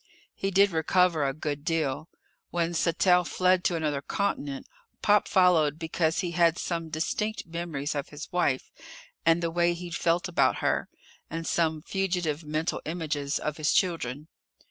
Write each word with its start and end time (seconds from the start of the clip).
He 0.33 0.49
did 0.49 0.71
recover 0.71 1.23
a 1.23 1.31
good 1.31 1.63
deal. 1.63 2.09
When 2.49 2.73
Sattell 2.73 3.23
fled 3.23 3.63
to 3.65 3.75
another 3.75 4.01
continent, 4.01 4.65
Pop 5.03 5.27
followed 5.27 5.77
because 5.77 6.21
he 6.21 6.31
had 6.31 6.57
some 6.57 6.89
distinct 6.89 7.45
memories 7.45 7.93
of 7.93 8.09
his 8.09 8.27
wife 8.31 8.71
and 9.27 9.43
the 9.43 9.51
way 9.51 9.75
he'd 9.75 9.93
felt 9.95 10.27
about 10.27 10.55
her 10.55 10.89
and 11.29 11.45
some 11.45 11.83
fugitive 11.83 12.43
mental 12.43 12.81
images 12.83 13.37
of 13.37 13.57
his 13.57 13.71
children. 13.73 14.27